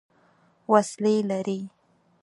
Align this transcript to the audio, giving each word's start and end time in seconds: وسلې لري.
وسلې 0.71 1.15
لري. 1.29 1.59